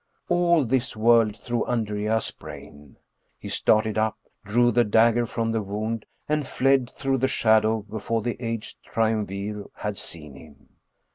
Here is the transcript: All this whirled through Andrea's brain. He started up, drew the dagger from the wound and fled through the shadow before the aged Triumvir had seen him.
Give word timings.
All 0.29 0.65
this 0.65 0.97
whirled 0.97 1.35
through 1.37 1.65
Andrea's 1.67 2.31
brain. 2.31 2.97
He 3.37 3.49
started 3.49 3.99
up, 3.99 4.17
drew 4.43 4.71
the 4.71 4.83
dagger 4.83 5.27
from 5.27 5.51
the 5.51 5.61
wound 5.61 6.05
and 6.27 6.47
fled 6.47 6.89
through 6.89 7.19
the 7.19 7.27
shadow 7.27 7.83
before 7.83 8.23
the 8.23 8.35
aged 8.43 8.81
Triumvir 8.81 9.65
had 9.75 9.99
seen 9.99 10.33
him. 10.35 10.69